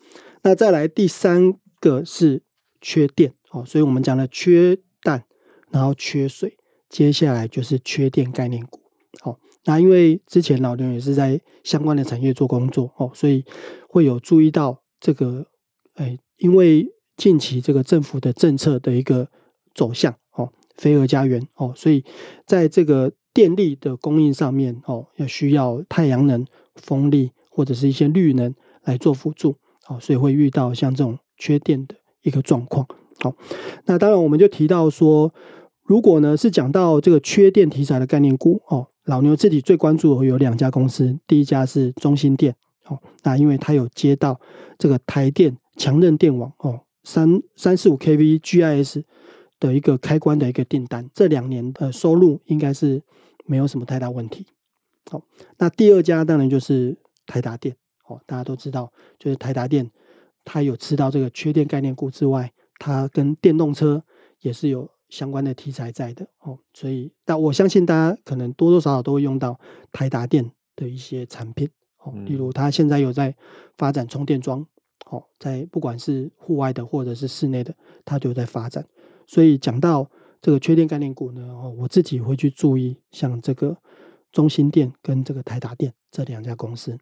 [0.43, 2.43] 那再来第三个是
[2.81, 5.25] 缺电哦，所以我们讲了缺氮，
[5.71, 6.57] 然后缺水，
[6.89, 8.81] 接下来就是缺电概念股。
[9.21, 13.45] 好，那因为之前老刘也是在相关的产业做工作哦，所以。
[13.95, 15.47] 会有注意到这个，
[15.95, 16.85] 哎，因为
[17.17, 19.29] 近期这个政府的政策的一个
[19.73, 22.05] 走向哦，飞蛾家园哦，所以
[22.45, 29.57] 在这个电力的供应上面哦，要需要太阳能、风力或者是一些绿能来做辅助
[29.89, 32.87] 哦，所以会遇到像这种缺电的一个状况。
[33.21, 33.35] 好，
[33.87, 35.35] 那当然我们就提到说，
[35.83, 42.55] 如果呢是讲到这个缺电题材的概念股哦，老牛自己最关注的有两家公司，第一家是中兴电。
[42.87, 44.39] 哦，那因为它有接到
[44.79, 49.03] 这个台电强韧电网哦，三三四五 kV GIS
[49.59, 53.03] 的一个开关的一个订单，这两年的收入应该是
[53.45, 54.47] 没有什么太大问题。
[55.11, 55.23] 好，
[55.59, 57.77] 那第二家当然就是台达电
[58.07, 59.91] 哦，大家都知道，就是台达电，
[60.45, 64.03] 它有吃到这个缺电概念股之外，它跟电动车
[64.41, 69.59] 也是有相关的题材在的哦，所以但我相信大家可能多多少少都会用到
[69.93, 71.69] 台达电的一些产品。
[72.27, 73.35] 例如，它现在有在
[73.79, 74.67] 发展充电桩，
[75.07, 78.87] 哦，在不管是户外的或者是室内的，它都有在发展。
[79.27, 80.11] 所以讲到
[80.45, 83.79] 这个缺电概念股呢，哦，我自己会去注意像这个
[84.31, 86.99] 中兴电跟这个台达电这两家公司。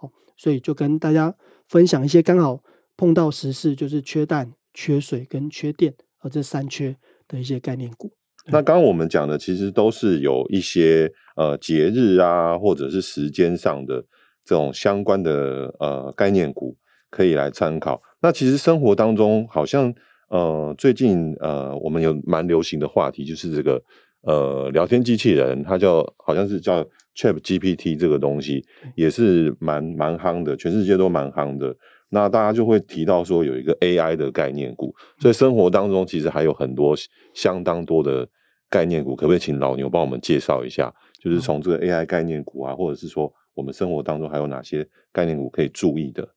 [0.00, 1.34] 哦，所以就跟大家
[1.66, 2.62] 分享一些刚好
[2.96, 8.12] 碰到时事，就是缺蛋、缺水跟缺电，而这三缺的一些概念股。
[8.46, 14.04] 那刚刚我们讲的其实都是有一些呃节日啊，或者是时间上的。
[14.44, 16.74] 这种相关的呃概念股
[17.10, 18.00] 可以来参考。
[18.22, 19.92] 那其实生活当中好像
[20.28, 23.82] 呃最近呃我们有蛮流行的话题，就是这个
[24.22, 26.86] 呃聊天机器人，它叫好像是叫
[27.16, 28.64] ChatGPT 这个东西，
[28.94, 31.74] 也是蛮蛮夯的，全世界都蛮夯的。
[32.10, 36.94] 那大家就会提到说有一个 AI 的概念股，所以生活当中其实还有很多
[37.34, 38.28] 相当多的
[38.70, 40.94] 概念股，可不可以请老牛帮我们介绍一下？
[41.22, 43.32] 就是从这个 AI 概念股啊，或者是说。
[43.54, 46.28] 我们生活当中还有哪些概念股可以注意的？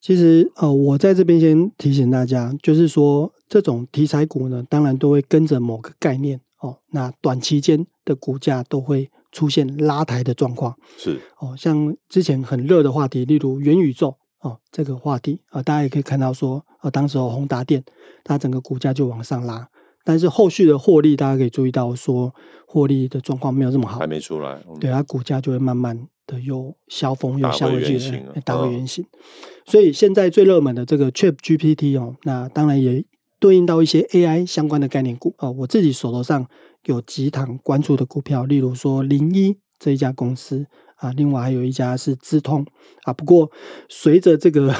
[0.00, 10.74] 其实呃，我在这边先提醒大家，就是说这种题材股呢，当然都会跟着某个概念哦，那短期间的股价都会出现拉抬的状况。
[10.96, 17.84] 是哦，像之前很热的话题，例如元宇宙哦，这个话题啊、呃，大家也可以看到说，呃，当时候宏达电
[18.24, 19.68] 它整个股价就往上拉。
[20.02, 22.34] 但是后续的获利，大家可以注意到，说
[22.66, 24.58] 获利的状况没有这么好，还没出来。
[24.66, 29.04] 嗯、对，它股价就会慢慢的又消风，又消回去，打回原形。
[29.04, 29.18] 嗯、
[29.66, 33.04] 所以现在最热门的这个 ChatGPT 哦，那当然也
[33.40, 35.50] 对应到一些 AI 相关的概念股哦。
[35.50, 36.46] 我自己手头上
[36.84, 40.66] 有几档关注的股票，例如说零一这一家公司
[40.96, 42.64] 啊，另外还有一家是资通
[43.02, 43.12] 啊。
[43.12, 43.50] 不过
[43.88, 44.74] 随着这个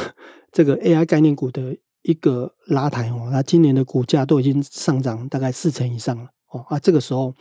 [0.52, 6.64] 这个 AI 概念股的一个拉抬哦，那今年的股价都已经上涨大概四成以上了哦。
[6.68, 7.34] 啊，这个时候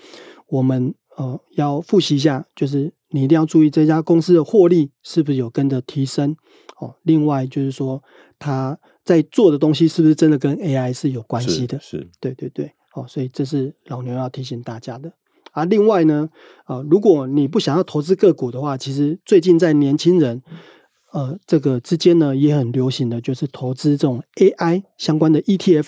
[0.47, 6.35] 我们呃要复习一下，就是你一定要注意这家公司的获利是不是有跟着提升
[6.79, 6.95] 哦。
[7.03, 8.03] 另外就是说，
[8.37, 11.79] 它在做的东西是不是真的跟 AI 是有关系的？
[11.79, 13.05] 是，是对对对哦。
[13.07, 15.13] 所以这是老牛要提醒大家的
[15.51, 15.65] 啊。
[15.65, 16.29] 另外呢，
[16.67, 20.41] 呃，如果你不想要投资个股的话，其实最近在年轻人。
[21.11, 25.87] 呃，这个之间呢也很流行的就是投资这种 AI 相关的 ETF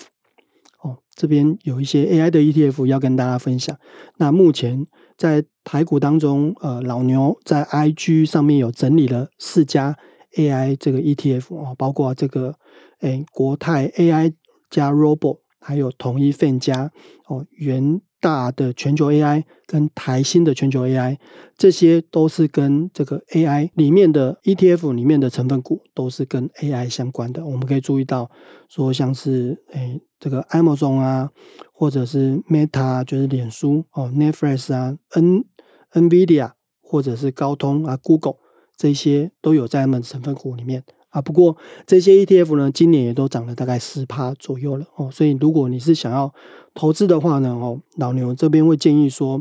[0.82, 3.76] 哦，这边有一些 AI 的 ETF 要跟大家分享。
[4.18, 4.84] 那目前
[5.16, 9.96] 在台股当中，呃，老牛在 IG 上面有整理了四家
[10.36, 12.54] AI 这个 ETF 哦，包括这个
[13.00, 14.34] 诶国泰 AI
[14.70, 16.90] 加 Robo，还有统一 FAN 加
[17.26, 18.00] 哦元。
[18.22, 21.18] 大的全球 AI 跟台新的全球 AI，
[21.56, 27.44] 这些都是跟这个 AI 里面的 ETF 里面的成分股都是跟 AI 相关的。
[27.44, 28.30] 我们可以注意到，
[28.68, 31.30] 说像是诶这个 Amazon 啊，
[31.72, 35.44] 或者是 Meta 就是脸书哦，Netflix 啊，N
[35.92, 38.36] NVIDIA 或者是高通啊，Google
[38.76, 41.22] 这些都有在他们成分股里面啊。
[41.22, 41.56] 不过
[41.86, 45.08] 这些 ETF 呢，今年也都涨了大概十趴左右了哦。
[45.12, 46.34] 所以如果你是想要
[46.74, 49.40] 投资的话呢，哦，老牛这边会建议说，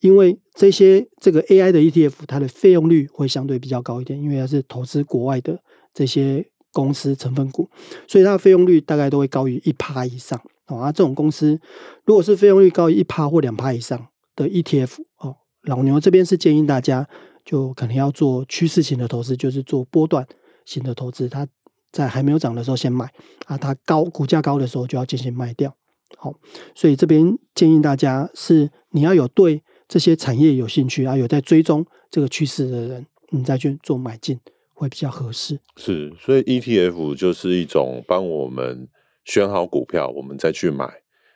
[0.00, 5.60] 因为这些这个 AI 的 ETF，它的费用率会相对比较高一点，因为它是投资国外的
[5.94, 7.68] 这些公司成分股，
[8.08, 10.40] 所以它的费用率大概都会高于一趴以上。
[10.66, 11.60] 啊，这种公司
[12.04, 14.06] 如果是费用率高于一趴或两趴以上
[14.36, 17.08] 的 ETF，哦，老牛这边是建议大家
[17.44, 20.24] 就可能要做趋势型的投资，就是做波段
[20.72, 21.28] 型的投资。
[21.28, 21.46] 它
[21.90, 23.12] 在还没有涨的时候先买
[23.46, 25.74] 啊，它高股价高的时候就要进行卖掉。
[26.16, 26.34] 好，
[26.74, 34.38] 所以这边建议大家是你要有对这些产业有兴趣啊，有在追踪这个趋势的人，你再去做买进
[34.74, 35.58] 会比较合适。
[35.76, 38.88] 是，所以 ETF 就是一种帮我们。
[39.22, 40.86] 选好股票，我们再去买，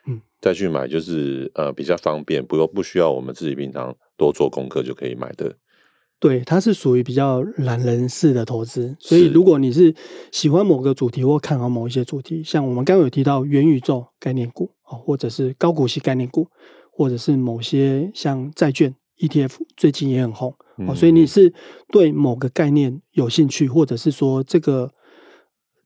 [0.07, 5.55] 嗯，再去买就是呃比较方便，不用不需要我们自己平常多做功课就可以买的。
[6.19, 9.93] 对，它是属于比较懒人式的投资，所以如果你是
[10.31, 16.47] 喜欢某个主题或看好某一些主题，像我们刚刚有提到元宇宙概念股啊，或者是高股息概念股，
[16.91, 20.55] 或者是某些像债券 ETF 最近也很红
[20.87, 21.53] 哦，所以你是
[21.89, 24.91] 对某个概念有兴趣，或者是说这个。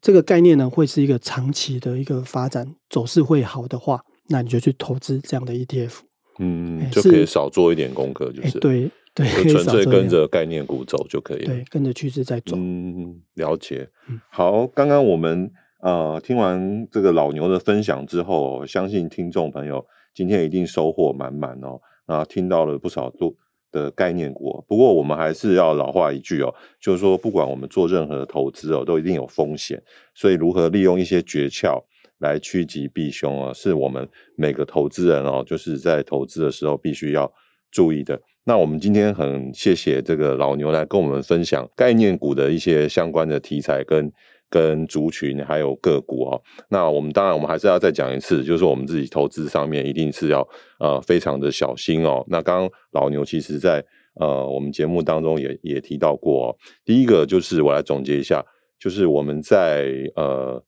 [0.01, 5.91] 这个概念呢，会是一个长期的一个发展走势会好的话，那你就去投资这样的 ETF，
[6.39, 8.57] 嗯，就可以少做一点功课，就是。
[8.59, 12.55] 对对，就纯粹跟着概念股走就可以了，对，跟着趋势在走。
[12.55, 13.89] 嗯，了解。
[14.29, 15.51] 好，刚刚我们
[15.81, 23.35] 呃听完这个老牛的分享之后，相信听众朋友今天一定收获满满哦，啊，听到了不少都。
[23.71, 26.51] 的概念股，不过我们还是要老话一句哦，
[26.81, 29.79] 就是说，不管我们做任何的投资哦，都一定有风险，
[30.15, 31.79] 所以如何利用一些诀窍
[32.17, 37.31] 来趋吉避凶啊，是我们每个投资人哦，就是在投资的时候必须要
[37.69, 38.19] 注意的。
[38.45, 44.11] 那我们今天很谢谢这个老牛来跟我们分享概念股的一些相关的题材跟。
[44.51, 50.41] 跟族群还有个股哦，那我们当然我们还是要再讲一次，就是我们自己投资上面一定是要
[50.79, 52.25] 呃非常的小心哦。
[52.27, 53.85] 那刚刚老牛其实在
[54.19, 58.43] 呃我们节目当中也也提到过哦，第一个就是我来总结一下，
[58.79, 60.59] 就是我们在呃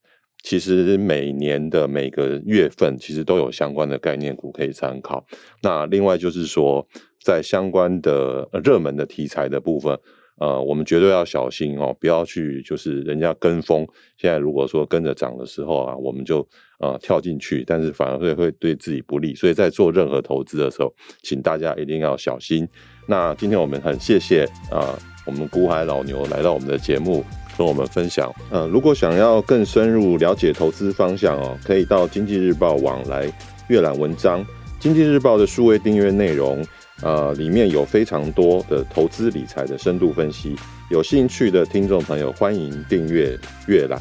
[0.44, 5.26] 其实每年的每个月份其实都有相关的概念股可以参考。
[5.62, 6.88] 那另外就是说
[7.24, 9.98] 在相关的热门的题材的部分。
[10.40, 13.88] 呃，我们绝对要小心哦，不要去就是人家跟风。
[14.18, 16.40] 现在如果说跟着涨的时候啊，我们就
[16.80, 19.36] 呃跳进去，但是反而会会对自己不利。
[19.36, 22.68] 所以在做任何投资的时候，请大家一定要小心。
[23.08, 27.24] 那今天我们很谢谢啊、呃，我们孤海老牛来到我们的节目
[27.58, 28.34] 跟我们分享。
[28.50, 33.32] 呃，如果想要更深入了解投资方向哦，可以到经济日报网来
[33.68, 34.46] 阅览文章。
[34.80, 36.66] 经济日报的数位订阅内容。
[37.04, 40.56] 呃，里面有非常多的投资理财的深度分析，
[40.92, 43.36] 有兴趣的听众朋友欢迎订阅
[43.66, 44.00] 阅览。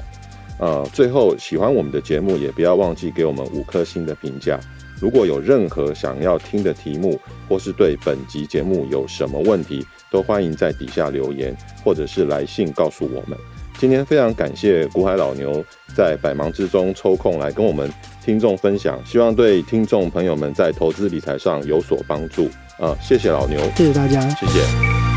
[0.58, 4.60] 呃，最后喜欢我们的节目，也不要忘记给我们五颗星的评价。
[5.00, 13.38] 如果有任何想要听的题目，或是对本集节目有什么问题，都欢迎在底下留言，或者是来信告诉我们。
[13.78, 15.64] 今天非常感谢古海老牛
[15.96, 17.90] 在百忙之中抽空来跟我们
[18.22, 22.50] 听众分享，希望对听众朋友们在投资理财上有所帮助。
[22.78, 25.09] 啊，谢谢老牛，谢谢大家，谢谢。